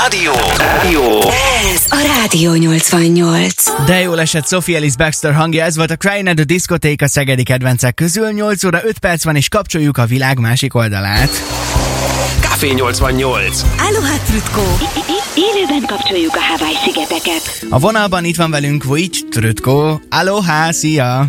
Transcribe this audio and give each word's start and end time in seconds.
Rádió? 0.00 0.32
Rádió? 0.58 1.02
Ez 1.72 1.86
a 1.88 2.16
Rádió 2.16 2.54
88. 2.54 3.54
De 3.86 4.00
jól 4.00 4.20
esett 4.20 4.46
Sophie 4.46 4.76
Ellis 4.76 4.96
Baxter 4.96 5.32
hangja, 5.32 5.64
ez 5.64 5.76
volt 5.76 5.90
a 5.90 5.96
Crying 5.96 6.26
at 6.26 6.34
the 6.34 6.44
Discotheque 6.44 7.06
a 7.06 7.08
szegedi 7.08 7.42
kedvencek 7.42 7.94
közül. 7.94 8.30
8 8.30 8.64
óra 8.64 8.80
5 8.84 8.98
perc 8.98 9.24
van, 9.24 9.36
és 9.36 9.48
kapcsoljuk 9.48 9.98
a 9.98 10.06
világ 10.06 10.38
másik 10.38 10.74
oldalát. 10.74 11.30
Café 12.40 12.72
88. 12.72 13.62
Aloha 13.88 14.16
Trutko. 14.26 14.62
Élőben 15.34 15.86
kapcsoljuk 15.86 16.34
a 16.36 16.40
Hawaii 16.40 16.76
szigeteket. 16.84 17.66
A 17.70 17.78
vonalban 17.78 18.24
itt 18.24 18.36
van 18.36 18.50
velünk 18.50 18.84
Vujcs 18.84 19.18
Trutko. 19.30 19.98
Aloha, 20.10 20.72
szia! 20.72 21.26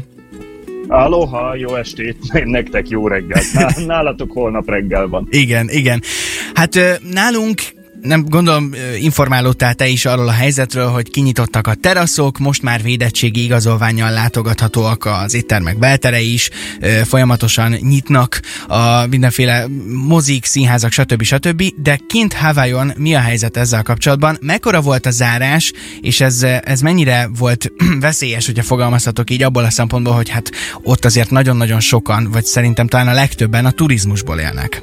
Aloha, 0.88 1.56
jó 1.56 1.76
estét, 1.76 2.18
nektek 2.44 2.90
jó 2.90 3.08
reggel. 3.08 3.42
Nálatok 3.86 4.32
holnap 4.32 4.70
reggel 4.70 5.08
van. 5.08 5.28
Igen, 5.30 5.70
igen. 5.70 6.02
Hát 6.54 7.02
nálunk 7.12 7.62
nem 8.04 8.26
gondolom 8.26 8.72
informálódtál 9.00 9.74
te 9.74 9.88
is 9.88 10.06
arról 10.06 10.28
a 10.28 10.32
helyzetről, 10.32 10.88
hogy 10.88 11.10
kinyitottak 11.10 11.68
a 11.68 11.74
teraszok, 11.74 12.38
most 12.38 12.62
már 12.62 12.82
védettségi 12.82 13.44
igazolványjal 13.44 14.12
látogathatóak 14.12 15.06
az 15.06 15.34
éttermek 15.34 15.78
belterei 15.78 16.34
is, 16.34 16.50
folyamatosan 17.04 17.72
nyitnak 17.72 18.42
a 18.68 19.06
mindenféle 19.06 19.66
mozik, 20.08 20.46
színházak, 20.46 20.92
stb. 20.92 21.24
stb. 21.24 21.64
De 21.78 22.00
kint 22.08 22.34
Hawaiion 22.34 22.92
mi 22.98 23.16
a 23.16 23.20
helyzet 23.20 23.58
ezzel 23.58 23.84
kapcsolatban? 23.84 24.38
Mekkora 24.42 24.82
volt 24.82 25.06
a 25.06 25.12
zárás, 25.12 25.74
és 26.02 26.22
ez, 26.22 26.44
ez 26.44 26.82
mennyire 26.82 27.30
volt 27.38 27.72
veszélyes, 28.00 28.46
hogyha 28.46 28.64
fogalmazhatok 28.64 29.30
így 29.30 29.44
abból 29.44 29.64
a 29.64 29.70
szempontból, 29.70 30.14
hogy 30.14 30.30
hát 30.30 30.52
ott 30.84 31.06
azért 31.06 31.30
nagyon-nagyon 31.30 31.80
sokan, 31.80 32.32
vagy 32.32 32.46
szerintem 32.46 32.88
talán 32.88 33.08
a 33.08 33.14
legtöbben 33.14 33.66
a 33.66 33.72
turizmusból 33.72 34.40
élnek. 34.40 34.82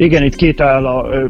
Igen, 0.00 0.22
itt 0.22 0.34
két, 0.34 0.60
álla, 0.60 1.08
ö, 1.10 1.26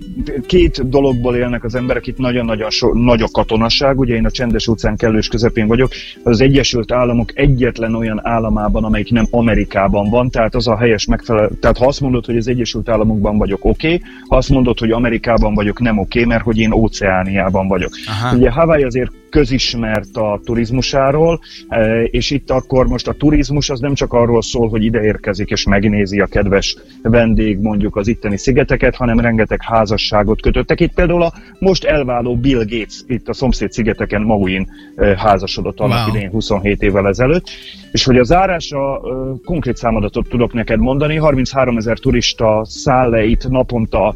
két 0.47 0.89
dologból 0.89 1.37
élnek 1.37 1.65
az 1.65 1.75
emberek, 1.75 2.07
itt 2.07 2.19
nagyon-nagyon 2.19 2.71
so, 2.71 2.95
nagy 2.95 3.23
a 3.23 3.29
katonasság, 3.33 3.99
ugye 3.99 4.15
én 4.15 4.25
a 4.25 4.31
csendes 4.31 4.69
óceán 4.69 4.97
kellős 4.97 5.29
közepén 5.29 5.67
vagyok, 5.67 5.91
az 6.23 6.41
Egyesült 6.41 6.93
Államok 6.93 7.39
egyetlen 7.39 7.95
olyan 7.95 8.21
államában, 8.23 8.85
amelyik 8.85 9.11
nem 9.11 9.27
Amerikában 9.31 10.11
van, 10.11 10.31
tehát 10.31 10.55
az 10.55 10.69
a 10.69 10.77
helyes 10.77 11.07
megfelelő, 11.07 11.51
tehát 11.61 11.79
ha 11.79 11.87
azt 11.87 12.01
mondod, 12.01 12.25
hogy 12.25 12.37
az 12.37 12.49
Egyesült 12.49 12.89
Államokban 12.89 13.39
vagyok, 13.39 13.65
oké, 13.65 13.87
okay, 13.87 14.03
ha 14.29 14.37
azt 14.37 14.49
mondod, 14.49 14.79
hogy 14.79 14.91
Amerikában 14.91 15.55
vagyok, 15.55 15.81
nem 15.81 15.99
oké, 15.99 16.19
okay, 16.19 16.31
mert 16.31 16.45
hogy 16.45 16.59
én 16.59 16.73
Óceániában 16.73 17.69
vagyok. 17.69 17.91
Aha. 18.07 18.37
Ugye 18.37 18.51
Hawaii 18.51 18.83
azért 18.83 19.11
közismert 19.31 20.17
a 20.17 20.41
turizmusáról, 20.45 21.41
e, 21.69 22.03
és 22.03 22.31
itt 22.31 22.51
akkor 22.51 22.87
most 22.87 23.09
a 23.09 23.13
turizmus 23.13 23.71
az 23.71 23.81
nem 23.81 23.95
csak 23.95 24.13
arról 24.13 24.43
szól, 24.43 24.69
hogy 24.69 24.85
ide 24.85 25.03
érkezik 25.03 25.51
és 25.51 25.65
megnézi 25.65 26.21
a 26.21 26.27
kedves 26.27 26.77
vendég 27.03 27.59
mondjuk 27.59 27.97
az 27.97 28.09
itteni 28.09 28.37
szigeteket, 28.59 28.97
hanem 28.97 29.21
rengeteg 29.21 29.63
házasságot 29.63 30.43
kötöttek. 30.43 30.81
Itt 30.81 30.95
például 30.95 31.23
a 31.23 31.33
most 31.59 31.85
elváló 31.85 32.37
Bill 32.37 32.65
Gates 32.65 33.03
itt 33.07 33.29
a 33.29 33.33
szomszéd 33.33 33.73
szigeteken 33.73 34.23
Mauin 34.23 34.69
házasodott 35.17 35.81
annak 35.81 35.97
Wow. 35.99 36.09
idején 36.09 36.31
27 36.31 36.83
évvel 36.83 37.09
ezelőtt, 37.09 37.47
és 37.93 38.05
hogy 38.05 38.19
a 38.19 38.23
zárásra 38.23 39.01
konkrét 39.45 39.77
számadatot 39.77 40.29
tudok 40.29 40.53
neked 40.53 40.79
mondani, 40.79 41.17
33 41.17 41.77
ezer 41.77 41.99
turista 41.99 42.65
száll 42.65 43.11
le 43.11 43.25
itt 43.25 43.49
naponta 43.49 44.15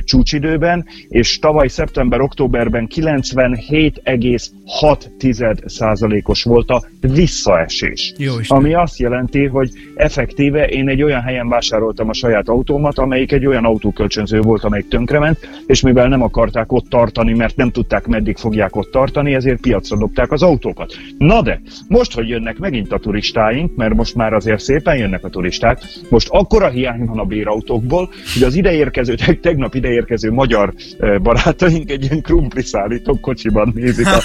csúcsidőben, 0.00 0.86
és 1.08 1.38
tavaly 1.38 1.68
szeptember-októberben 1.68 2.88
97,6 2.94 5.68
százalékos 5.68 6.42
volt 6.42 6.70
a 6.70 6.82
visszaesés. 7.00 8.14
Jó 8.18 8.38
Isten. 8.38 8.56
Ami 8.56 8.74
azt 8.74 8.98
jelenti, 8.98 9.46
hogy 9.46 9.70
effektíve 9.94 10.66
én 10.66 10.88
egy 10.88 11.02
olyan 11.02 11.20
helyen 11.20 11.48
vásároltam 11.48 12.08
a 12.08 12.12
saját 12.12 12.48
autómat, 12.48 12.98
amelyik 12.98 13.32
egy 13.32 13.46
olyan 13.46 13.64
autókölcsönző 13.66 14.40
volt, 14.40 14.64
amelyik 14.64 14.88
tönkrement, 14.88 15.38
és 15.66 15.80
mivel 15.80 16.08
nem 16.08 16.22
akarták 16.22 16.72
ott 16.72 16.88
tartani, 16.88 17.34
mert 17.34 17.56
nem 17.56 17.70
tudták, 17.70 18.06
meddig 18.06 18.36
fogják 18.36 18.76
ott 18.76 18.90
tartani, 18.90 19.34
ezért 19.34 19.60
piacra 19.60 19.96
dobták 19.96 20.32
az 20.32 20.42
autókat. 20.42 20.94
Na 21.18 21.42
de, 21.42 21.60
most, 21.88 22.14
hogy 22.14 22.28
jönnek 22.28 22.58
megint 22.58 22.92
a 22.92 22.98
turistáink, 22.98 23.76
mert 23.76 23.94
most 23.94 24.14
már 24.14 24.32
azért 24.32 24.60
szépen 24.60 24.96
jönnek 24.96 25.24
a 25.24 25.28
turisták, 25.28 25.78
most 26.08 26.28
akkora 26.28 26.68
hiány 26.68 27.04
van 27.04 27.18
a 27.18 27.24
bérautókból, 27.24 28.10
hogy 28.32 28.42
az 28.42 28.54
ideérkező, 28.54 29.14
teg- 29.14 29.40
tegnap 29.46 29.74
ideérkező 29.74 30.32
magyar 30.32 30.74
eh, 30.98 31.18
barátaink 31.18 31.90
egy 31.90 32.04
ilyen 32.04 32.22
krumpli 32.22 32.62
szállító 32.62 33.18
kocsiban 33.20 33.72
nézik 33.74 34.06
a, 34.06 34.20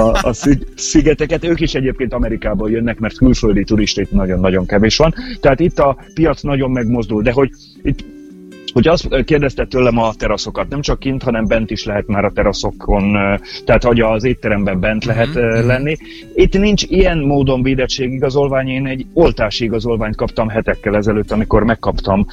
a, 0.00 0.18
a 0.22 0.32
szig- 0.32 0.66
szigeteket. 0.74 1.44
Ők 1.44 1.60
is 1.60 1.74
egyébként 1.74 2.12
Amerikából 2.12 2.70
jönnek, 2.70 2.98
mert 2.98 3.16
külföldi 3.16 3.64
turista 3.64 4.00
itt 4.00 4.10
nagyon-nagyon 4.10 4.66
kevés 4.66 4.96
van. 4.96 5.14
Tehát 5.40 5.60
itt 5.60 5.78
a 5.78 5.96
piac 6.14 6.42
nagyon 6.42 6.70
megmozdul, 6.70 7.22
de 7.22 7.32
hogy 7.32 7.50
itt 7.82 8.15
hogy 8.76 8.88
azt 8.88 9.24
kérdezte 9.24 9.66
tőlem 9.66 9.98
a 9.98 10.14
teraszokat, 10.14 10.68
nem 10.68 10.80
csak 10.80 10.98
kint, 10.98 11.22
hanem 11.22 11.46
bent 11.46 11.70
is 11.70 11.84
lehet 11.84 12.06
már 12.06 12.24
a 12.24 12.30
teraszokon, 12.30 13.12
tehát 13.64 13.84
hogy 13.84 14.00
az 14.00 14.24
étteremben 14.24 14.80
bent 14.80 15.04
lehet 15.04 15.36
ö, 15.36 15.66
lenni. 15.66 15.96
Itt 16.34 16.58
nincs 16.58 16.82
ilyen 16.82 17.18
módon 17.18 17.62
védettségigazolvány, 17.62 18.68
én 18.68 18.86
egy 18.86 19.06
oltási 19.12 19.64
igazolványt 19.64 20.16
kaptam 20.16 20.48
hetekkel 20.48 20.96
ezelőtt, 20.96 21.30
amikor 21.30 21.64
megkaptam 21.64 22.26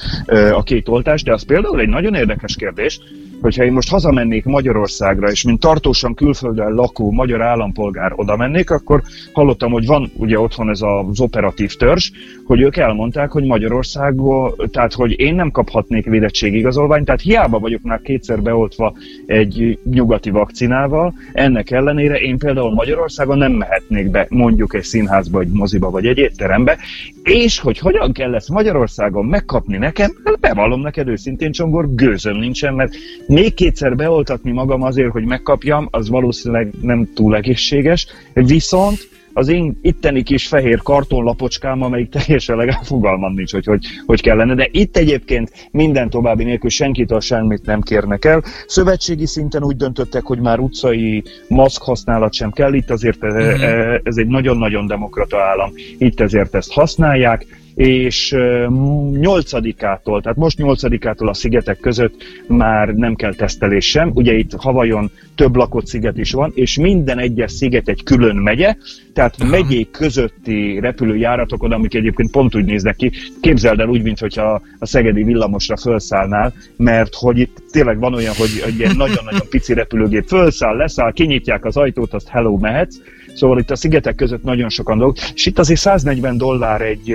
a 0.54 0.62
két 0.62 0.88
oltást, 0.88 1.24
de 1.24 1.32
az 1.32 1.44
például 1.44 1.80
egy 1.80 1.88
nagyon 1.88 2.14
érdekes 2.14 2.56
kérdés, 2.56 3.00
hogyha 3.44 3.64
én 3.64 3.72
most 3.72 3.90
hazamennék 3.90 4.44
Magyarországra, 4.44 5.30
és 5.30 5.42
mint 5.42 5.60
tartósan 5.60 6.14
külföldön 6.14 6.74
lakó 6.74 7.10
magyar 7.10 7.42
állampolgár 7.42 8.12
oda 8.16 8.36
mennék, 8.36 8.70
akkor 8.70 9.02
hallottam, 9.32 9.72
hogy 9.72 9.86
van 9.86 10.10
ugye 10.16 10.38
otthon 10.38 10.70
ez 10.70 10.80
az 10.82 11.20
operatív 11.20 11.74
törzs, 11.74 12.10
hogy 12.44 12.60
ők 12.60 12.76
elmondták, 12.76 13.30
hogy 13.30 13.44
Magyarországon, 13.44 14.54
tehát 14.70 14.92
hogy 14.92 15.20
én 15.20 15.34
nem 15.34 15.50
kaphatnék 15.50 16.04
védettségigazolványt, 16.04 17.04
tehát 17.04 17.20
hiába 17.20 17.58
vagyok 17.58 17.82
már 17.82 18.00
kétszer 18.00 18.42
beoltva 18.42 18.94
egy 19.26 19.78
nyugati 19.90 20.30
vakcinával, 20.30 21.14
ennek 21.32 21.70
ellenére 21.70 22.14
én 22.14 22.38
például 22.38 22.74
Magyarországon 22.74 23.38
nem 23.38 23.52
mehetnék 23.52 24.10
be 24.10 24.26
mondjuk 24.28 24.74
egy 24.74 24.82
színházba, 24.82 25.40
egy 25.40 25.52
moziba, 25.52 25.90
vagy 25.90 26.06
egy 26.06 26.18
étterembe, 26.18 26.78
és 27.22 27.58
hogy 27.58 27.78
hogyan 27.78 28.12
kell 28.12 28.34
ezt 28.34 28.48
Magyarországon 28.48 29.24
megkapni 29.24 29.76
nekem, 29.76 30.10
hát 30.24 30.40
bevallom 30.40 30.80
neked 30.80 31.08
őszintén, 31.08 31.52
Csongor, 31.52 31.94
gőzöm 31.94 32.36
nincsen, 32.36 32.74
mert 32.74 32.94
még 33.34 33.54
kétszer 33.54 33.96
beoltatni 33.96 34.52
magam 34.52 34.82
azért, 34.82 35.10
hogy 35.10 35.24
megkapjam, 35.24 35.88
az 35.90 36.08
valószínűleg 36.08 36.70
nem 36.80 37.08
túl 37.14 37.36
egészséges, 37.36 38.06
viszont 38.32 39.08
az 39.32 39.48
én 39.48 39.78
itteni 39.82 40.22
kis 40.22 40.46
fehér 40.46 40.82
kartonlapocskám, 40.82 41.82
amelyik 41.82 42.08
teljesen 42.08 42.56
legalább 42.56 42.82
fogalmam 42.82 43.34
nincs, 43.34 43.52
hogy, 43.52 43.64
hogy 43.64 43.86
hogy 44.06 44.22
kellene, 44.22 44.54
de 44.54 44.68
itt 44.70 44.96
egyébként 44.96 45.68
minden 45.70 46.10
további 46.10 46.44
nélkül 46.44 46.70
senkitől 46.70 47.20
semmit 47.20 47.66
nem 47.66 47.80
kérnek 47.80 48.24
el. 48.24 48.42
Szövetségi 48.66 49.26
szinten 49.26 49.64
úgy 49.64 49.76
döntöttek, 49.76 50.24
hogy 50.24 50.38
már 50.38 50.58
utcai 50.58 51.22
maszk 51.48 51.82
használat 51.82 52.32
sem 52.32 52.50
kell, 52.50 52.72
itt 52.72 52.90
azért 52.90 53.22
uh-huh. 53.22 53.98
ez 54.02 54.16
egy 54.16 54.26
nagyon-nagyon 54.26 54.86
demokrata 54.86 55.42
állam, 55.42 55.70
itt 55.98 56.20
ezért 56.20 56.54
ezt 56.54 56.72
használják, 56.72 57.46
és 57.74 58.32
ö, 58.32 58.66
nyolcadikától, 59.10 60.20
tehát 60.22 60.38
most 60.38 60.58
nyolcadikától 60.58 61.28
a 61.28 61.34
szigetek 61.34 61.80
között 61.80 62.14
már 62.46 62.88
nem 62.88 63.14
kell 63.14 63.34
tesztelés 63.34 63.90
sem. 63.90 64.10
Ugye 64.14 64.32
itt 64.32 64.52
Havajon 64.52 65.10
több 65.34 65.56
lakott 65.56 65.86
sziget 65.86 66.18
is 66.18 66.32
van, 66.32 66.52
és 66.54 66.78
minden 66.78 67.18
egyes 67.18 67.52
sziget 67.52 67.88
egy 67.88 68.02
külön 68.02 68.36
megye, 68.36 68.76
tehát 69.12 69.48
megyék 69.50 69.90
közötti 69.90 70.78
repülőjáratokon, 70.80 71.72
amik 71.72 71.94
egyébként 71.94 72.30
pont 72.30 72.54
úgy 72.54 72.64
néznek 72.64 72.96
ki, 72.96 73.12
képzeld 73.40 73.80
el 73.80 73.88
úgy, 73.88 74.02
mintha 74.02 74.62
a 74.78 74.86
szegedi 74.86 75.22
villamosra 75.22 75.76
felszállnál, 75.76 76.52
mert 76.76 77.14
hogy 77.14 77.38
itt 77.38 77.62
tényleg 77.70 77.98
van 77.98 78.14
olyan, 78.14 78.34
hogy 78.34 78.62
egy 78.66 78.78
ilyen 78.78 78.96
nagyon-nagyon 78.96 79.48
pici 79.48 79.74
repülőgép 79.74 80.24
felszáll, 80.26 80.76
leszáll, 80.76 81.12
kinyitják 81.12 81.64
az 81.64 81.76
ajtót, 81.76 82.14
azt 82.14 82.28
hello 82.28 82.56
mehetsz, 82.56 82.96
Szóval 83.34 83.58
itt 83.58 83.70
a 83.70 83.76
szigetek 83.76 84.14
között 84.14 84.42
nagyon 84.42 84.68
sokan 84.68 84.98
dolgok, 84.98 85.16
és 85.34 85.46
itt 85.46 85.58
azért 85.58 85.80
140 85.80 86.36
dollár 86.36 86.80
egy, 86.80 87.14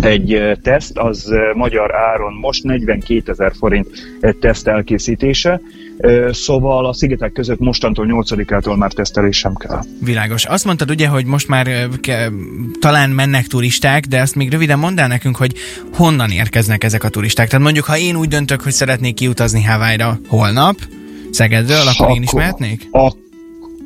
egy 0.00 0.58
teszt, 0.62 0.98
az 0.98 1.30
magyar 1.54 1.94
áron 1.94 2.32
most 2.32 2.62
42 2.62 3.22
ezer 3.26 3.52
forint 3.58 3.88
teszt 4.40 4.68
elkészítése, 4.68 5.60
szóval 6.30 6.86
a 6.86 6.92
szigetek 6.92 7.32
között 7.32 7.58
mostantól 7.58 8.06
8-ától 8.08 8.76
már 8.76 8.92
tesztelés 8.92 9.36
sem 9.36 9.54
kell. 9.54 9.80
Világos. 10.04 10.44
Azt 10.44 10.64
mondtad 10.64 10.90
ugye, 10.90 11.08
hogy 11.08 11.24
most 11.24 11.48
már 11.48 11.88
ke, 12.00 12.30
talán 12.80 13.10
mennek 13.10 13.46
turisták, 13.46 14.06
de 14.06 14.20
azt 14.20 14.34
még 14.34 14.50
röviden 14.50 14.78
mondd 14.78 15.00
el 15.00 15.08
nekünk, 15.08 15.36
hogy 15.36 15.54
honnan 15.92 16.30
érkeznek 16.30 16.84
ezek 16.84 17.04
a 17.04 17.08
turisták. 17.08 17.48
Tehát 17.48 17.64
mondjuk, 17.64 17.84
ha 17.84 17.98
én 17.98 18.16
úgy 18.16 18.28
döntök, 18.28 18.60
hogy 18.60 18.72
szeretnék 18.72 19.14
kiutazni 19.14 19.62
Hawaii-ra 19.62 20.18
holnap, 20.28 20.76
Szegedről, 21.30 21.86
akkor, 21.86 22.16
én 22.16 22.22
is 22.22 22.32
mehetnék? 22.32 22.86
Ak- 22.90 23.27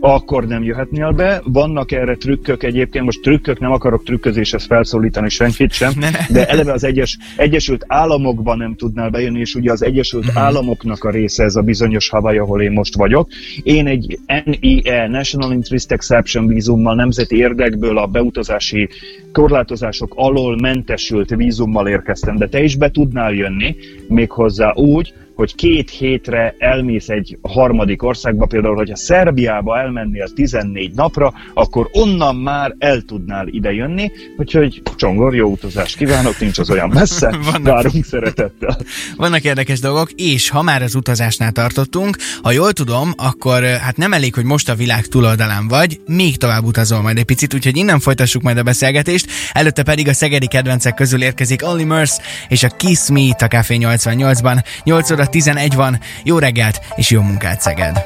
akkor 0.04 0.46
nem 0.46 0.62
jöhetnél 0.62 1.10
be. 1.10 1.43
Vannak 1.44 1.93
erre 1.93 2.14
trükkök 2.14 2.62
egyébként, 2.62 3.04
most 3.04 3.20
trükkök, 3.20 3.58
nem 3.58 3.72
akarok 3.72 4.04
trükközéshez 4.04 4.64
felszólítani 4.64 5.28
senkit 5.28 5.72
sem, 5.72 5.93
de 6.32 6.46
eleve 6.46 6.72
az 6.72 6.84
egyes, 6.84 7.19
Egyesült 7.37 7.84
Államokban 7.87 8.58
nem 8.58 8.75
tudnál 8.75 9.10
bejönni, 9.10 9.40
és 9.40 9.54
ugye 9.54 9.72
az 9.72 9.82
Egyesült 9.82 10.26
Mhm. 10.26 10.38
Államoknak 10.38 11.04
a 11.04 11.10
része 11.10 11.44
ez 11.44 11.56
a 11.56 11.62
bizonyos 11.62 12.08
Hawaii, 12.08 12.38
ahol 12.38 12.62
én 12.62 12.72
most 12.72 12.94
vagyok. 12.94 13.28
Én 13.62 13.87
egy 13.87 14.19
NIE, 14.44 15.08
National 15.08 15.52
Interest 15.52 15.93
Exception 15.93 16.46
vízummal, 16.46 16.94
nemzeti 16.94 17.37
érdekből 17.37 17.98
a 17.98 18.06
beutazási 18.06 18.88
korlátozások 19.32 20.12
alól 20.16 20.56
mentesült 20.60 21.31
vízummal 21.31 21.88
érkeztem, 21.88 22.37
de 22.37 22.48
te 22.48 22.62
is 22.62 22.76
be 22.76 22.90
tudnál 22.90 23.32
jönni, 23.32 23.76
méghozzá 24.08 24.72
úgy, 24.75 25.14
hogy 25.43 25.55
két 25.55 25.91
hétre 25.91 26.55
elmész 26.59 27.09
egy 27.09 27.39
harmadik 27.43 28.03
országba, 28.03 28.47
például, 28.47 28.75
hogyha 28.75 28.97
Szerbiába 28.97 29.79
elmennél 29.79 30.29
14 30.35 30.94
napra, 30.94 31.33
akkor 31.55 31.89
onnan 31.93 32.37
már 32.37 32.75
el 32.79 33.00
tudnál 33.00 33.47
idejönni, 33.49 34.11
úgyhogy 34.37 34.83
Csongor, 34.97 35.35
jó 35.35 35.50
utazást 35.50 35.97
kívánok, 35.97 36.41
nincs 36.41 36.59
az 36.59 36.71
olyan 36.71 36.89
messze, 36.89 37.37
Vannak- 37.53 37.62
várunk 37.62 38.05
szeretettel. 38.05 38.77
Vannak 39.17 39.44
érdekes 39.44 39.81
dolgok, 39.81 40.11
és 40.11 40.49
ha 40.49 40.62
már 40.62 40.83
az 40.83 40.94
utazásnál 40.94 41.53
tartottunk, 41.53 42.17
ha 42.43 42.50
jól 42.50 42.73
tudom, 42.73 43.12
akkor 43.17 43.65
eh, 43.65 43.79
hát 43.79 43.97
nem 43.97 44.12
elég, 44.12 44.35
hogy 44.35 44.44
most 44.44 44.69
a 44.69 44.75
világ 44.75 45.06
túloldalán 45.06 45.69
vagy, 45.69 46.00
még 46.06 46.37
tovább 46.37 46.65
utazol 46.65 47.00
majd 47.00 47.19
egy 47.19 47.25
picit, 47.25 47.55
úgyhogy 47.55 47.77
innen 47.77 48.00
folytassuk 48.00 48.43
majd 48.43 48.59
a 48.59 48.62
beszélgetést. 48.62 49.27
Előtte 49.53 49.83
pedig 49.83 50.09
a 50.09 50.12
szegedi 50.12 50.47
kedvencek 50.47 50.94
közül 50.94 51.23
érkezik 51.23 51.67
Only 51.67 51.85
Merce 51.85 52.23
és 52.49 52.62
a 52.62 52.69
Kiss 52.69 53.09
Me 53.09 53.21
itt 53.21 53.41
a 53.41 53.49
Café 53.49 53.77
88-ban. 53.81 54.65
8 54.85 55.11
óra 55.11 55.31
11 55.32 55.75
van, 55.75 56.00
jó 56.25 56.38
reggelt 56.38 56.81
és 56.94 57.11
jó 57.11 57.20
munkát 57.20 57.61
Szeged! 57.61 58.05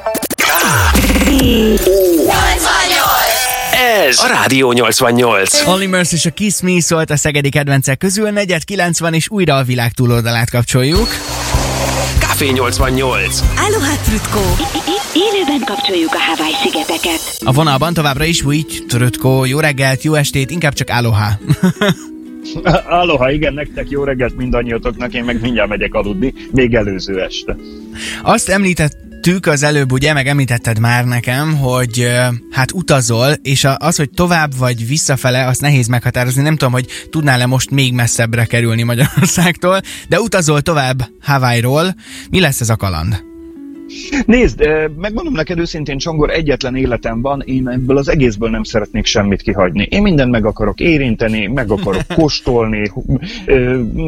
Ez 4.07 4.19
a 4.19 4.27
Rádió 4.27 4.71
88. 4.71 5.67
Only 5.67 5.85
Merce 5.85 6.15
és 6.15 6.25
a 6.25 6.29
Kiss 6.29 6.61
Me 6.61 6.81
szólt 6.81 7.09
a 7.09 7.17
szegedi 7.17 7.49
kedvencek 7.49 7.97
közül, 7.97 8.29
negyed 8.29 8.63
90 8.63 9.13
és 9.13 9.29
újra 9.29 9.55
a 9.55 9.63
világ 9.63 9.91
túloldalát 9.91 10.49
kapcsoljuk. 10.49 11.07
Café 12.19 12.49
88. 12.49 13.39
Aloha 13.67 13.95
Trutko. 14.03 14.39
Élőben 15.13 15.61
kapcsoljuk 15.65 16.13
a 16.13 16.19
Hawaii 16.19 16.53
szigeteket. 16.61 17.37
A 17.45 17.51
vonalban 17.51 17.93
továbbra 17.93 18.23
is 18.23 18.43
úgy, 18.43 18.83
Trötko, 18.87 19.45
jó 19.45 19.59
reggelt, 19.59 20.03
jó 20.03 20.13
estét, 20.13 20.51
inkább 20.51 20.73
csak 20.73 20.89
aloha. 20.89 21.27
Aloha, 23.01 23.31
igen, 23.31 23.53
nektek 23.53 23.89
jó 23.89 24.03
reggelt 24.03 24.35
mindannyiatoknak, 24.35 25.13
én 25.13 25.23
meg 25.23 25.41
mindjárt 25.41 25.69
megyek 25.69 25.93
aludni, 25.93 26.33
még 26.51 26.73
előző 26.73 27.21
este. 27.21 27.55
Azt 28.23 28.49
említettük 28.49 29.45
az 29.45 29.63
előbb, 29.63 29.91
ugye, 29.91 30.13
meg 30.13 30.27
említetted 30.27 30.79
már 30.79 31.05
nekem, 31.05 31.55
hogy 31.55 32.07
hát 32.51 32.71
utazol, 32.71 33.33
és 33.41 33.67
az, 33.77 33.95
hogy 33.95 34.09
tovább 34.09 34.57
vagy 34.57 34.87
visszafele, 34.87 35.47
azt 35.47 35.61
nehéz 35.61 35.87
meghatározni. 35.87 36.41
Nem 36.41 36.55
tudom, 36.55 36.73
hogy 36.73 36.87
tudnál-e 37.09 37.45
most 37.45 37.71
még 37.71 37.93
messzebbre 37.93 38.45
kerülni 38.45 38.83
Magyarországtól, 38.83 39.81
de 40.09 40.19
utazol 40.19 40.61
tovább 40.61 40.97
Hawaii-ról. 41.21 41.95
Mi 42.29 42.39
lesz 42.39 42.61
ez 42.61 42.69
a 42.69 42.75
kaland? 42.75 43.26
Nézd, 44.25 44.67
megmondom 44.97 45.33
neked 45.33 45.59
őszintén, 45.59 45.97
Csongor, 45.97 46.29
egyetlen 46.29 46.75
életem 46.75 47.21
van, 47.21 47.41
én 47.45 47.67
ebből 47.67 47.97
az 47.97 48.07
egészből 48.07 48.49
nem 48.49 48.63
szeretnék 48.63 49.05
semmit 49.05 49.41
kihagyni. 49.41 49.87
Én 49.89 50.01
mindent 50.01 50.31
meg 50.31 50.45
akarok 50.45 50.79
érinteni, 50.79 51.47
meg 51.47 51.71
akarok 51.71 52.07
kóstolni, 52.15 52.91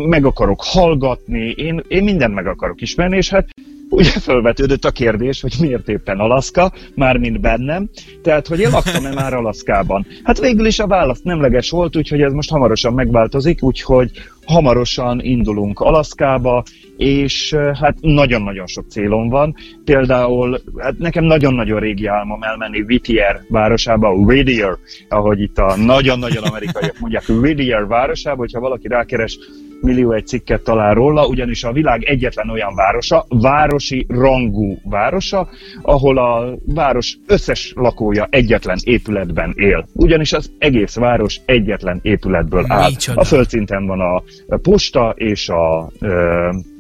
meg 0.08 0.26
akarok 0.26 0.64
hallgatni, 0.64 1.50
én, 1.50 1.84
én 1.88 2.04
mindent 2.04 2.34
meg 2.34 2.48
akarok 2.48 2.82
ismerni, 2.82 3.18
és 3.18 3.30
hát 3.30 3.48
ugye 3.90 4.10
felvetődött 4.10 4.86
a 4.86 4.92
kérdés, 4.92 5.42
hogy 5.42 5.56
miért 5.60 5.90
éppen 5.90 6.20
Alaszka, 6.20 6.72
mármint 6.96 7.40
bennem, 7.40 7.90
tehát 8.24 8.48
hogy 8.48 8.60
én 8.60 8.70
laktam-e 8.70 9.14
már 9.14 9.34
Alaszkában. 9.44 10.06
Hát 10.24 10.40
végül 10.40 10.66
is 10.66 10.80
a 10.80 10.88
válasz 10.88 11.22
nemleges 11.22 11.70
volt, 11.70 11.96
úgyhogy 11.96 12.22
ez 12.22 12.34
most 12.34 12.50
hamarosan 12.50 12.94
megváltozik, 12.94 13.64
úgyhogy 13.64 14.12
hamarosan 14.50 15.20
indulunk 15.22 15.80
Alaszkába, 15.80 16.64
és 16.98 17.56
hát 17.74 17.96
nagyon-nagyon 18.02 18.68
sok 18.68 18.86
célom 18.90 19.30
van. 19.30 19.56
Például 19.84 20.62
hát 20.78 20.98
nekem 20.98 21.24
nagyon-nagyon 21.24 21.80
régi 21.80 22.06
álmom 22.06 22.44
elmenni 22.44 22.82
Whittier 22.82 23.42
városába, 23.50 24.14
Whittier, 24.14 24.78
ahogy 25.10 25.42
itt 25.42 25.58
a 25.58 25.76
nagyon-nagyon 25.78 26.44
amerikaiak 26.44 27.00
mondják, 27.00 27.24
Whittier 27.28 27.88
városába, 27.88 28.38
hogyha 28.38 28.60
valaki 28.60 28.88
rákeres, 28.88 29.38
millió 29.82 30.12
egy 30.12 30.28
cikket 30.28 30.64
talál 30.64 30.94
róla, 30.94 31.28
ugyanis 31.28 31.64
a 31.64 31.72
világ 31.72 32.04
egyetlen 32.04 32.50
olyan 32.50 32.76
városa, 32.76 33.26
városi 33.28 34.06
rangú 34.10 34.78
városa, 34.84 35.50
ahol 35.82 36.18
a 36.18 36.58
város 36.66 37.18
összes 37.28 37.74
lakója 37.76 38.28
egyetlen 38.30 38.78
épületben 38.84 39.54
él. 39.56 39.88
Ugyanis 39.94 40.34
az 40.34 40.52
egész 40.58 40.96
város 40.96 41.40
egyetlen 41.46 42.00
épületből 42.02 42.66
áll. 42.68 42.90
Micsoda. 42.90 43.20
A 43.20 43.24
földszinten 43.24 43.86
van 43.86 44.00
a 44.00 44.24
posta, 44.62 45.14
és 45.18 45.50
a, 45.50 45.80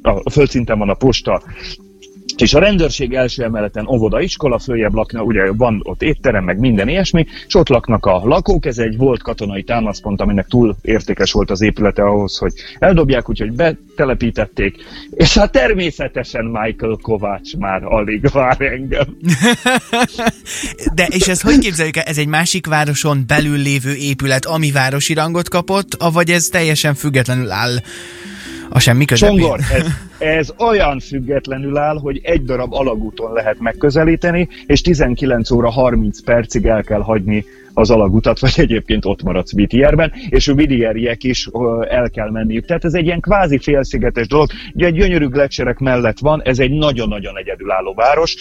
a 0.02 0.30
földszinten 0.30 0.80
van 0.80 0.90
a 0.90 0.94
posta, 0.94 1.44
és 2.42 2.54
a 2.54 2.60
rendőrség 2.60 3.14
első 3.14 3.44
emeleten 3.44 3.88
óvoda, 3.88 4.22
iskola, 4.22 4.60
följebb 4.60 4.94
lakna, 4.94 5.22
ugye 5.22 5.52
van 5.52 5.80
ott 5.84 6.02
étterem, 6.02 6.44
meg 6.44 6.60
minden 6.60 6.88
ilyesmi, 6.88 7.26
és 7.48 7.56
ott 7.56 7.70
laknak 7.70 8.06
a 8.06 8.22
lakók, 8.24 8.66
ez 8.66 8.78
egy 8.78 8.98
volt 8.98 9.22
katonai 9.22 9.64
támaszpont, 9.64 10.22
aminek 10.22 10.48
túl 10.48 10.76
értékes 10.82 11.32
volt 11.32 11.50
az 11.50 11.62
épülete 11.62 12.04
ahhoz, 12.04 12.38
hogy 12.38 12.54
eldobják, 12.80 13.30
úgyhogy 13.30 13.52
betelepítették, 13.52 14.76
és 15.12 15.38
hát 15.38 15.52
természetesen 15.52 16.46
Michael 16.46 16.98
Kovács 17.02 17.56
már 17.56 17.84
alig 17.84 18.30
vár 18.32 18.62
engem. 18.62 19.18
De 20.96 21.08
és 21.10 21.28
ez 21.28 21.42
hogy 21.42 21.58
képzeljük 21.60 21.98
el? 21.98 22.04
Ez 22.04 22.18
egy 22.18 22.28
másik 22.28 22.68
városon 22.68 23.24
belül 23.28 23.58
lévő 23.58 23.94
épület, 23.96 24.46
ami 24.46 24.72
városi 24.72 25.14
rangot 25.14 25.50
kapott, 25.50 25.94
avagy 25.94 26.30
ez 26.30 26.48
teljesen 26.48 26.96
függetlenül 26.96 27.52
áll 27.52 27.78
a 28.70 28.80
semmi 28.80 29.06
közepén? 29.06 29.38
Csongor, 29.38 29.60
ez, 29.60 29.86
ez 30.18 30.54
olyan 30.58 31.00
függetlenül 31.00 31.78
áll, 31.78 31.98
hogy 32.00 32.20
egy 32.24 32.44
darab 32.44 32.74
alagúton 32.74 33.34
lehet 33.34 33.60
megközelíteni, 33.60 34.48
és 34.66 34.82
19 34.82 35.52
óra 35.52 35.70
30 35.70 36.22
percig 36.22 36.66
el 36.66 36.84
kell 36.84 37.02
hagyni 37.02 37.46
az 37.74 37.90
alagutat, 37.90 38.40
vagy 38.40 38.54
egyébként 38.56 39.06
ott 39.06 39.24
maradsz 39.24 39.54
Whittierben, 39.54 40.12
és 40.30 40.48
a 40.48 40.54
Whittieriek 40.54 41.24
is 41.24 41.50
el 41.90 42.10
kell 42.10 42.30
menniük. 42.30 42.66
Tehát 42.66 42.86
ez 42.86 42.94
egy 42.94 43.06
ilyen 43.06 43.20
kvázi 43.20 43.58
félszigetes 43.58 44.28
dolog. 44.28 44.50
Ugye 44.74 44.86
egy 44.86 44.94
gyönyörű 44.94 45.28
gletszerek 45.28 45.80
mellett 45.80 46.20
van, 46.20 46.42
ez 46.44 46.60
egy 46.60 46.72
nagyon-nagyon 46.72 47.38
egyedülálló 47.38 47.94
város. 47.94 48.36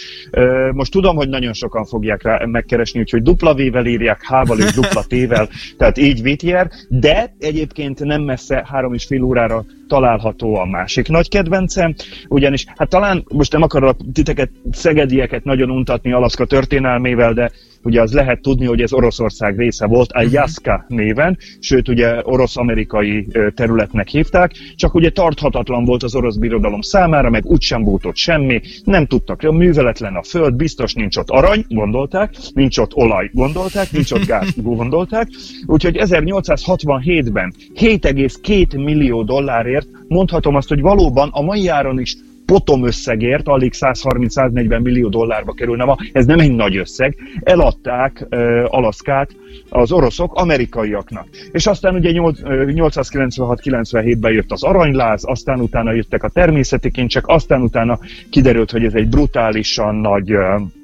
Most 0.71 0.91
tudom, 0.91 1.15
hogy 1.15 1.29
nagyon 1.29 1.53
sokan 1.53 1.85
fogják 1.85 2.23
rá 2.23 2.45
megkeresni, 2.45 2.99
úgyhogy 2.99 3.21
dupla 3.21 3.53
V-vel 3.53 3.85
írják, 3.85 4.21
H-val 4.21 4.59
és 4.59 4.73
dupla 4.73 5.03
T-vel, 5.03 5.49
tehát 5.77 5.97
így 5.97 6.21
Whittier, 6.21 6.69
de 6.89 7.35
egyébként 7.39 7.99
nem 7.99 8.21
messze, 8.21 8.65
három 8.71 8.93
és 8.93 9.05
fél 9.05 9.23
órára 9.23 9.65
található 9.87 10.55
a 10.55 10.65
másik 10.65 11.07
nagy 11.07 11.29
kedvencem, 11.29 11.95
ugyanis 12.27 12.65
hát 12.75 12.89
talán 12.89 13.25
most 13.33 13.51
nem 13.51 13.61
akarok 13.61 13.97
titeket, 14.13 14.49
szegedieket 14.71 15.43
nagyon 15.43 15.69
untatni 15.69 16.11
Alaszka 16.11 16.45
történelmével, 16.45 17.33
de 17.33 17.51
ugye 17.83 18.01
az 18.01 18.13
lehet 18.13 18.41
tudni, 18.41 18.65
hogy 18.65 18.81
ez 18.81 18.93
Oroszország 18.93 19.57
része 19.57 19.85
volt, 19.85 20.11
Aljaska 20.11 20.85
néven, 20.87 21.37
sőt 21.59 21.87
ugye 21.87 22.21
orosz-amerikai 22.23 23.27
területnek 23.55 24.07
hívták, 24.07 24.51
csak 24.75 24.93
ugye 24.93 25.09
tarthatatlan 25.09 25.85
volt 25.85 26.03
az 26.03 26.15
orosz 26.15 26.35
birodalom 26.35 26.81
számára, 26.81 27.29
meg 27.29 27.45
úgysem 27.45 27.83
volt 27.83 28.05
ott 28.05 28.15
semmi, 28.15 28.61
nem 28.83 29.05
tudtak, 29.05 29.41
műveletlen 29.41 30.15
a 30.15 30.23
föld, 30.23 30.55
biztos 30.55 30.93
nincs 30.93 31.17
ott 31.17 31.29
arany, 31.29 31.65
gondolták, 31.67 32.35
nincs 32.53 32.77
ott 32.77 32.95
olaj, 32.95 33.29
gondolták, 33.33 33.91
nincs 33.91 34.11
ott 34.11 34.25
gáz, 34.25 34.53
gondolták, 34.63 35.27
úgyhogy 35.65 35.97
1867-ben 35.99 37.53
7,2 37.75 38.83
millió 38.83 39.23
dollárért 39.23 39.87
mondhatom 40.07 40.55
azt, 40.55 40.69
hogy 40.69 40.81
valóban 40.81 41.29
a 41.31 41.41
mai 41.41 41.67
áron 41.67 41.99
is 41.99 42.15
potom 42.49 42.85
összegért, 42.85 43.47
alig 43.47 43.73
130-140 43.75 44.81
millió 44.81 45.09
dollárba 45.09 45.53
kerülne 45.53 45.83
ma, 45.83 45.95
ez 46.11 46.25
nem 46.25 46.39
egy 46.39 46.55
nagy 46.55 46.77
összeg, 46.77 47.15
eladták 47.43 48.27
uh, 48.29 48.63
Alaszkát 48.65 49.29
az 49.69 49.91
oroszok 49.91 50.33
amerikaiaknak. 50.33 51.27
És 51.51 51.67
aztán 51.67 51.95
ugye 51.95 52.11
nyolc- 52.11 52.41
ö, 52.43 52.63
896-97-ben 52.67 54.31
jött 54.31 54.51
az 54.51 54.63
aranyláz, 54.63 55.23
aztán 55.25 55.59
utána 55.59 55.91
jöttek 55.91 56.23
a 56.23 56.29
természeti 56.29 56.91
kincsek, 56.91 57.27
aztán 57.27 57.61
utána 57.61 57.99
kiderült, 58.29 58.71
hogy 58.71 58.83
ez 58.83 58.93
egy 58.93 59.09
brutálisan 59.09 59.95
nagy 59.95 60.31
ö, 60.31 60.35
ö, 60.37 60.78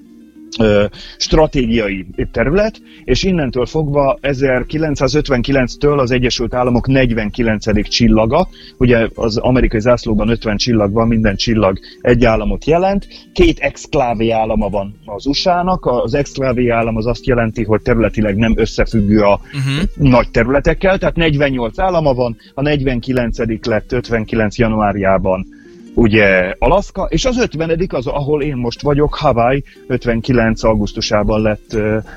stratégiai 1.17 2.05
terület, 2.31 2.81
és 3.03 3.23
innentől 3.23 3.65
fogva 3.65 4.17
1959-től 4.21 5.97
az 5.97 6.11
Egyesült 6.11 6.53
Államok 6.53 6.87
49. 6.87 7.89
csillaga, 7.89 8.47
ugye 8.77 9.07
az 9.15 9.37
amerikai 9.37 9.79
zászlóban 9.79 10.29
50 10.29 10.57
csillag 10.57 10.91
van, 10.91 11.07
minden 11.07 11.35
csillag 11.35 11.79
egy 12.01 12.25
államot 12.25 12.65
jelent, 12.65 13.07
két 13.33 13.59
exklávé 13.59 14.29
állama 14.29 14.69
van 14.69 14.95
az 15.05 15.25
USA-nak, 15.25 15.85
az 15.85 16.13
exklávé 16.13 16.69
állam 16.69 16.95
az 16.95 17.05
azt 17.05 17.25
jelenti, 17.25 17.63
hogy 17.63 17.81
területileg 17.81 18.35
nem 18.35 18.53
összefüggő 18.55 19.21
a 19.21 19.39
uh-huh. 19.43 20.09
nagy 20.09 20.29
területekkel, 20.31 20.97
tehát 20.97 21.15
48 21.15 21.79
állama 21.79 22.13
van, 22.13 22.37
a 22.53 22.61
49. 22.61 23.37
lett 23.65 23.91
59. 23.91 24.57
januárjában 24.57 25.47
ugye 25.95 26.53
Alaszka, 26.59 27.07
és 27.09 27.25
az 27.25 27.37
50 27.37 27.87
az, 27.87 28.07
ahol 28.07 28.41
én 28.41 28.55
most 28.55 28.81
vagyok, 28.81 29.13
Hawaii, 29.13 29.63
59. 29.87 30.63
augusztusában 30.63 31.41
lett 31.41 31.73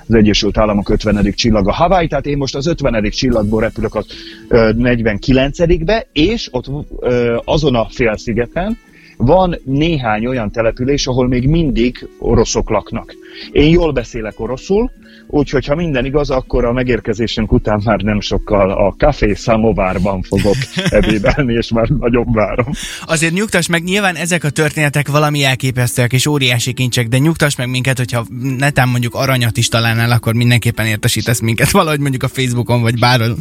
az 0.06 0.14
Egyesült 0.14 0.58
Államok 0.58 0.88
50. 0.88 1.32
csillaga 1.34 1.72
Hawaii, 1.72 2.06
tehát 2.06 2.26
én 2.26 2.36
most 2.36 2.54
az 2.54 2.66
50. 2.66 3.10
csillagból 3.10 3.60
repülök 3.60 3.94
az 3.94 4.06
ö, 4.48 4.70
49. 4.76 5.84
be, 5.84 6.06
és 6.12 6.48
ott 6.52 6.66
azon 7.44 7.74
a 7.74 7.86
félszigeten, 7.90 8.78
van 9.18 9.58
néhány 9.64 10.26
olyan 10.26 10.50
település, 10.50 11.06
ahol 11.06 11.28
még 11.28 11.48
mindig 11.48 12.08
oroszok 12.18 12.70
laknak. 12.70 13.14
Én 13.52 13.70
jól 13.70 13.92
beszélek 13.92 14.40
oroszul, 14.40 14.90
úgyhogy 15.26 15.66
ha 15.66 15.74
minden 15.74 16.04
igaz, 16.04 16.30
akkor 16.30 16.64
a 16.64 16.72
megérkezésünk 16.72 17.52
után 17.52 17.82
már 17.84 18.00
nem 18.00 18.20
sokkal 18.20 18.70
a 18.70 18.94
Café 18.98 19.34
Samovárban 19.34 20.22
fogok 20.22 20.56
ebédelni, 20.98 21.54
és 21.54 21.70
már 21.70 21.88
nagyon 21.88 22.32
várom. 22.32 22.66
Azért 23.06 23.32
nyugtass 23.32 23.66
meg, 23.66 23.82
nyilván 23.82 24.14
ezek 24.14 24.44
a 24.44 24.50
történetek 24.50 25.08
valami 25.08 25.44
elképesztőek 25.44 26.12
és 26.12 26.26
óriási 26.26 26.72
kincsek, 26.72 27.08
de 27.08 27.18
nyugtass 27.18 27.56
meg 27.56 27.68
minket, 27.68 27.98
hogyha 27.98 28.26
netán 28.58 28.88
mondjuk 28.88 29.14
aranyat 29.14 29.56
is 29.56 29.68
találnál, 29.68 30.10
akkor 30.10 30.34
mindenképpen 30.34 30.86
értesítesz 30.86 31.40
minket 31.40 31.70
valahogy 31.80 32.00
mondjuk 32.00 32.22
a 32.22 32.28
Facebookon, 32.28 32.82
vagy 32.82 32.98
bárhol. 32.98 33.36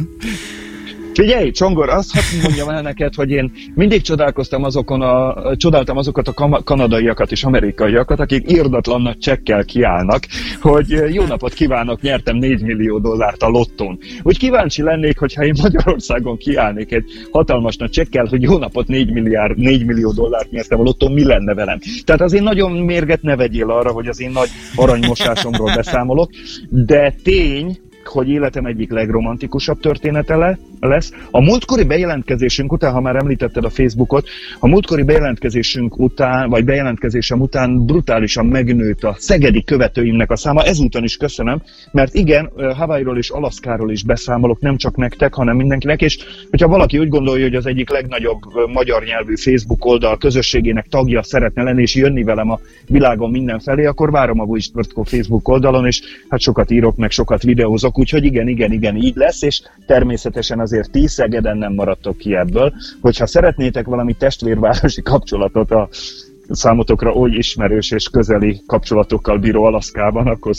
Figyelj, 1.18 1.50
Csongor, 1.50 1.88
azt 1.88 2.12
hadd 2.12 2.42
mondjam 2.42 2.68
el 2.68 2.82
neked, 2.82 3.14
hogy 3.14 3.30
én 3.30 3.52
mindig 3.74 4.02
csodálkoztam 4.02 4.64
azokon 4.64 5.02
a, 5.02 5.56
csodáltam 5.56 5.96
azokat 5.96 6.28
a 6.28 6.62
kanadaiakat 6.64 7.30
és 7.30 7.44
amerikaiakat, 7.44 8.20
akik 8.20 8.52
írdatlan 8.52 9.02
nagy 9.02 9.18
csekkel 9.18 9.64
kiállnak, 9.64 10.26
hogy 10.60 10.88
jó 11.12 11.24
napot 11.24 11.52
kívánok, 11.52 12.00
nyertem 12.00 12.36
4 12.36 12.62
millió 12.62 12.98
dollárt 12.98 13.42
a 13.42 13.48
lottón. 13.48 13.98
Úgy 14.22 14.38
kíváncsi 14.38 14.82
lennék, 14.82 15.18
hogyha 15.18 15.44
én 15.44 15.54
Magyarországon 15.62 16.36
kiállnék 16.36 16.92
egy 16.92 17.04
hatalmas 17.30 17.76
nagy 17.76 17.90
csekkel, 17.90 18.26
hogy 18.26 18.42
jó 18.42 18.58
napot 18.58 18.86
4, 18.86 19.12
milliárd, 19.12 19.56
4 19.56 19.84
millió 19.84 20.12
dollárt 20.12 20.50
nyertem 20.50 20.80
a 20.80 20.82
lottón, 20.82 21.12
mi 21.12 21.24
lenne 21.24 21.54
velem? 21.54 21.78
Tehát 22.04 22.20
azért 22.20 22.44
nagyon 22.44 22.72
mérget 22.72 23.22
ne 23.22 23.36
vegyél 23.36 23.70
arra, 23.70 23.90
hogy 23.90 24.06
az 24.06 24.20
én 24.20 24.30
nagy 24.30 24.48
aranymosásomról 24.76 25.74
beszámolok, 25.74 26.30
de 26.70 27.14
tény, 27.22 27.78
hogy 28.04 28.28
életem 28.28 28.64
egyik 28.64 28.90
legromantikusabb 28.90 29.80
története 29.80 30.36
le, 30.36 30.58
lesz. 30.80 31.12
A 31.30 31.40
múltkori 31.40 31.84
bejelentkezésünk 31.84 32.72
után, 32.72 32.92
ha 32.92 33.00
már 33.00 33.16
említetted 33.16 33.64
a 33.64 33.70
Facebookot, 33.70 34.28
a 34.58 34.66
múltkori 34.66 35.02
bejelentkezésünk 35.02 35.98
után, 35.98 36.48
vagy 36.48 36.64
bejelentkezésem 36.64 37.40
után 37.40 37.84
brutálisan 37.86 38.46
megnőtt 38.46 39.04
a 39.04 39.16
szegedi 39.18 39.64
követőimnek 39.64 40.30
a 40.30 40.36
száma. 40.36 40.62
Ezúton 40.62 41.04
is 41.04 41.16
köszönöm, 41.16 41.62
mert 41.92 42.14
igen, 42.14 42.50
Hawaii-ról 42.76 43.18
és 43.18 43.30
Alaszkáról 43.30 43.90
is 43.92 44.02
beszámolok, 44.02 44.60
nem 44.60 44.76
csak 44.76 44.96
nektek, 44.96 45.34
hanem 45.34 45.56
mindenkinek, 45.56 46.02
és 46.02 46.18
hogyha 46.50 46.68
valaki 46.68 46.98
úgy 46.98 47.08
gondolja, 47.08 47.44
hogy 47.44 47.54
az 47.54 47.66
egyik 47.66 47.90
legnagyobb 47.90 48.40
magyar 48.72 49.04
nyelvű 49.04 49.34
Facebook 49.36 49.84
oldal 49.84 50.18
közösségének 50.18 50.86
tagja 50.88 51.22
szeretne 51.22 51.62
lenni, 51.62 51.82
és 51.82 51.94
jönni 51.94 52.22
velem 52.22 52.50
a 52.50 52.60
világon 52.86 53.30
mindenfelé, 53.30 53.84
akkor 53.84 54.10
várom 54.10 54.40
a 54.40 54.44
Vujstvrtko 54.44 55.02
Facebook 55.02 55.48
oldalon, 55.48 55.86
és 55.86 56.00
hát 56.28 56.40
sokat 56.40 56.70
írok, 56.70 56.96
meg 56.96 57.10
sokat 57.10 57.42
videózok, 57.42 57.98
úgyhogy 57.98 58.24
igen, 58.24 58.48
igen, 58.48 58.72
igen, 58.72 58.96
így 58.96 59.16
lesz, 59.16 59.42
és 59.42 59.62
természetesen 59.86 60.60
azért 60.68 60.90
ti 60.90 61.06
Szegeden 61.06 61.56
nem 61.56 61.72
maradtok 61.72 62.16
ki 62.16 62.34
ebből. 62.36 62.72
Hogyha 63.00 63.26
szeretnétek 63.26 63.86
valami 63.86 64.12
testvérvárosi 64.12 65.02
kapcsolatot 65.02 65.70
a 65.70 65.88
számotokra 66.48 67.12
oly 67.12 67.30
ismerős 67.30 67.90
és 67.90 68.08
közeli 68.12 68.62
kapcsolatokkal 68.66 69.38
bíró 69.38 69.64
Alaszkában, 69.64 70.26
akkor 70.26 70.54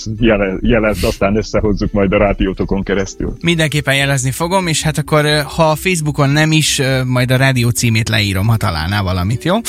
jelezd, 0.62 1.04
aztán 1.04 1.36
összehozzuk 1.36 1.92
majd 1.92 2.14
a 2.14 2.18
rádiótokon 2.18 2.84
keresztül. 2.84 3.34
Mindenképpen 3.42 3.96
jelezni 3.96 4.32
fogom, 4.32 4.68
és 4.68 4.82
hát 4.82 4.98
akkor 4.98 5.26
ha 5.56 5.70
a 5.70 5.76
Facebookon 5.76 6.30
nem 6.30 6.52
is, 6.52 6.82
majd 7.06 7.32
a 7.32 7.36
rádió 7.36 7.70
címét 7.70 8.10
leírom, 8.10 8.48
ha 8.48 8.58
találnál 8.58 9.04
valamit, 9.04 9.44
jó? 9.44 9.56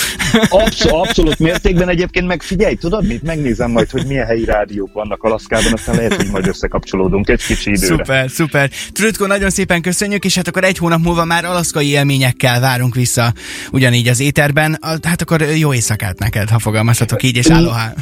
Abszolút, 0.49 1.07
abszolút 1.07 1.39
mértékben 1.39 1.89
egyébként 1.89 2.27
meg 2.27 2.43
figyelj, 2.43 2.75
tudod 2.75 3.07
mit? 3.07 3.23
Megnézem 3.23 3.71
majd, 3.71 3.91
hogy 3.91 4.07
milyen 4.07 4.27
helyi 4.27 4.45
rádiók 4.45 4.93
vannak 4.93 5.23
Alaszkában, 5.23 5.73
aztán 5.73 5.97
lehet, 5.97 6.15
hogy 6.15 6.31
majd 6.31 6.47
összekapcsolódunk 6.47 7.29
egy 7.29 7.45
kicsi 7.45 7.71
időre. 7.71 7.97
Szuper, 7.97 8.31
szuper. 8.31 8.71
Trütko, 8.93 9.27
nagyon 9.27 9.51
szépen 9.51 9.83
köszönjük, 9.83 10.25
és 10.25 10.35
hát 10.35 10.49
akkor 10.49 10.65
egy 10.65 10.79
hónap 10.79 11.01
múlva 11.01 11.25
már 11.25 11.45
alaszkai 11.45 11.89
élményekkel 11.89 12.61
várunk 12.61 12.95
vissza 12.95 13.33
ugyanígy 13.71 14.09
az 14.09 14.21
éterben. 14.21 14.79
Hát 15.03 15.23
akkor 15.23 15.41
jó 15.41 15.75
éjszakát 15.75 16.10
munkát 16.11 16.19
neked, 16.19 16.49
ha 16.49 16.59
fogalmazhatok 16.59 17.23
így, 17.23 17.37
és 17.37 17.51
állóhá. 17.51 17.95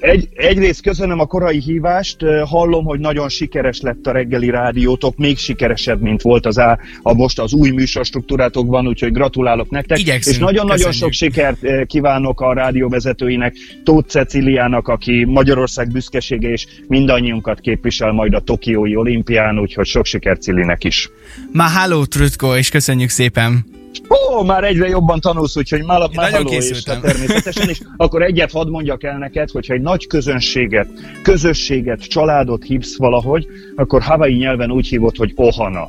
Egy, 0.00 0.28
egyrészt 0.34 0.82
köszönöm 0.82 1.20
a 1.20 1.26
korai 1.26 1.58
hívást, 1.60 2.16
hallom, 2.44 2.84
hogy 2.84 3.00
nagyon 3.00 3.28
sikeres 3.28 3.80
lett 3.80 4.06
a 4.06 4.12
reggeli 4.12 4.50
rádiótok, 4.50 5.16
még 5.16 5.38
sikeresebb, 5.38 6.00
mint 6.00 6.22
volt 6.22 6.46
az 6.46 6.58
á, 6.58 6.78
a 7.02 7.14
most 7.14 7.38
az 7.38 7.52
új 7.52 7.70
műsorstruktúrátokban, 7.70 8.86
úgyhogy 8.86 9.12
gratulálok 9.12 9.70
nektek. 9.70 9.98
Igyekszünk, 9.98 10.36
és 10.36 10.42
nagyon-nagyon 10.42 10.92
sok 10.92 11.12
sikert 11.12 11.86
kívánok 11.86 12.40
a 12.40 12.52
rádióvezetőinek, 12.52 13.54
Tóth 13.84 14.08
Ceciliának, 14.08 14.88
aki 14.88 15.24
Magyarország 15.24 15.90
büszkesége, 15.90 16.48
és 16.48 16.66
mindannyiunkat 16.88 17.60
képvisel 17.60 18.12
majd 18.12 18.34
a 18.34 18.40
Tokiói 18.40 18.96
olimpián, 18.96 19.58
úgyhogy 19.58 19.86
sok 19.86 20.04
sikert 20.04 20.42
Cilinek 20.42 20.84
is. 20.84 21.10
Mahalo, 21.52 22.04
Trutko, 22.06 22.56
és 22.56 22.68
köszönjük 22.68 23.10
szépen! 23.10 23.73
Ó, 24.08 24.42
már 24.42 24.64
egyre 24.64 24.88
jobban 24.88 25.20
tanulsz, 25.20 25.56
úgyhogy 25.56 25.84
már, 25.84 26.00
már 26.14 26.30
nagyon 26.30 26.46
készültem. 26.46 27.00
természetesen, 27.00 27.68
és 27.68 27.80
akkor 27.96 28.22
egyet 28.22 28.52
hadd 28.52 28.70
mondjak 28.70 29.02
el 29.02 29.18
neked, 29.18 29.50
hogyha 29.50 29.74
egy 29.74 29.80
nagy 29.80 30.06
közönséget, 30.06 30.88
közösséget, 31.22 32.08
családot 32.08 32.64
hívsz 32.64 32.96
valahogy, 32.96 33.46
akkor 33.76 34.02
Hawaii 34.02 34.36
nyelven 34.36 34.70
úgy 34.70 34.88
hívod, 34.88 35.16
hogy 35.16 35.32
Ohana. 35.36 35.88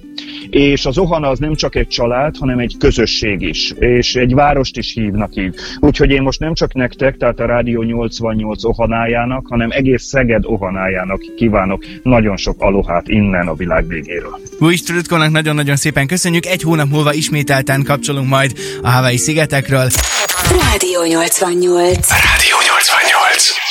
És 0.49 0.85
az 0.85 0.97
Ohana 0.97 1.29
az 1.29 1.39
nem 1.39 1.55
csak 1.55 1.75
egy 1.75 1.87
család, 1.87 2.37
hanem 2.37 2.59
egy 2.59 2.75
közösség 2.79 3.41
is, 3.41 3.71
és 3.79 4.15
egy 4.15 4.33
várost 4.33 4.77
is 4.77 4.93
hívnak 4.93 5.35
így. 5.35 5.55
Úgyhogy 5.79 6.09
én 6.09 6.21
most 6.21 6.39
nem 6.39 6.53
csak 6.53 6.73
nektek, 6.73 7.17
tehát 7.17 7.39
a 7.39 7.45
Rádió 7.45 7.81
88 7.81 8.63
Ohanájának, 8.63 9.47
hanem 9.47 9.69
egész 9.71 10.03
Szeged 10.03 10.45
Ohanájának 10.45 11.21
kívánok 11.35 11.85
nagyon 12.03 12.37
sok 12.37 12.61
alohát 12.61 13.07
innen 13.07 13.47
a 13.47 13.53
világ 13.53 13.87
végéről. 13.87 14.39
Új 14.59 14.75
nagyon-nagyon 15.29 15.75
szépen 15.75 16.07
köszönjük, 16.07 16.45
egy 16.45 16.61
hónap 16.61 16.89
múlva 16.89 17.13
ismételten 17.13 17.83
kapcsolunk 17.95 18.27
majd 18.27 18.51
a 18.81 18.89
Hawaii 18.89 19.17
szigetekről. 19.17 19.89
Rádió 20.49 21.03
88. 21.03 22.09
Rádió 22.09 22.57
88. 22.67 23.64